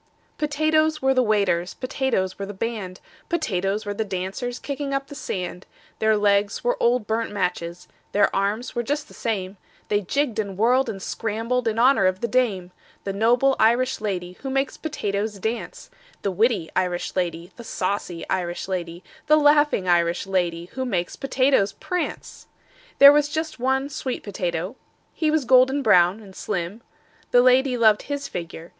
"Potatoes 0.39 0.99
were 0.99 1.13
the 1.13 1.21
waiters, 1.21 1.75
Potatoes 1.75 2.39
were 2.39 2.45
the 2.47 2.55
band, 2.55 2.99
Potatoes 3.29 3.85
were 3.85 3.93
the 3.93 4.03
dancers 4.03 4.57
Kicking 4.57 4.95
up 4.95 5.05
the 5.09 5.13
sand: 5.13 5.67
Their 5.99 6.17
legs 6.17 6.63
were 6.63 6.75
old 6.79 7.05
burnt 7.05 7.29
matches, 7.31 7.87
Their 8.11 8.35
arms 8.35 8.73
were 8.73 8.81
just 8.81 9.07
the 9.07 9.13
same, 9.13 9.57
They 9.89 10.01
jigged 10.01 10.39
and 10.39 10.57
whirled 10.57 10.89
and 10.89 10.99
scrambled 10.99 11.67
In 11.67 11.77
honor 11.77 12.07
of 12.07 12.19
the 12.21 12.27
dame: 12.27 12.71
The 13.03 13.13
noble 13.13 13.55
Irish 13.59 14.01
lady 14.01 14.39
Who 14.41 14.49
makes 14.49 14.75
potatoes 14.75 15.37
dance, 15.37 15.91
The 16.23 16.31
witty 16.31 16.71
Irish 16.75 17.15
lady, 17.15 17.51
The 17.55 17.63
saucy 17.63 18.27
Irish 18.27 18.67
lady, 18.67 19.03
The 19.27 19.37
laughing 19.37 19.87
Irish 19.87 20.25
lady 20.25 20.65
Who 20.73 20.83
makes 20.83 21.15
potatoes 21.15 21.73
prance. 21.73 22.47
"There 22.97 23.13
was 23.13 23.29
just 23.29 23.59
one 23.59 23.87
sweet 23.87 24.23
potato. 24.23 24.77
He 25.13 25.29
was 25.29 25.45
golden 25.45 25.83
brown 25.83 26.21
and 26.21 26.35
slim: 26.35 26.81
The 27.29 27.43
lady 27.43 27.77
loved 27.77 28.01
his 28.01 28.27
figure. 28.27 28.69